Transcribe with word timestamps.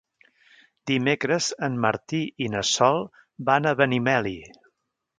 Dimecres 0.91 1.51
en 1.69 1.77
Martí 1.85 2.23
i 2.47 2.51
na 2.57 2.65
Sol 2.73 3.01
van 3.51 3.73
a 3.75 3.79
Benimeli. 3.85 4.39